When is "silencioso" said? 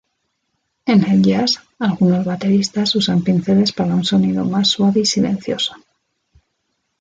5.05-5.75